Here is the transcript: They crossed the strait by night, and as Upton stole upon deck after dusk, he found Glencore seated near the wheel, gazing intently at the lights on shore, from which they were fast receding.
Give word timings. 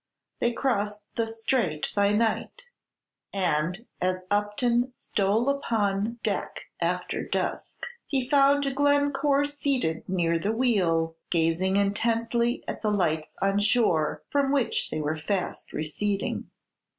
They 0.39 0.51
crossed 0.51 1.05
the 1.15 1.27
strait 1.27 1.91
by 1.95 2.11
night, 2.11 2.65
and 3.31 3.85
as 4.01 4.21
Upton 4.31 4.91
stole 4.91 5.47
upon 5.47 6.17
deck 6.23 6.61
after 6.79 7.21
dusk, 7.23 7.83
he 8.07 8.27
found 8.27 8.73
Glencore 8.75 9.45
seated 9.45 10.09
near 10.09 10.39
the 10.39 10.53
wheel, 10.53 11.17
gazing 11.29 11.75
intently 11.77 12.63
at 12.67 12.81
the 12.81 12.89
lights 12.89 13.35
on 13.43 13.59
shore, 13.59 14.23
from 14.31 14.51
which 14.51 14.89
they 14.89 14.99
were 15.01 15.17
fast 15.19 15.71
receding. 15.71 16.49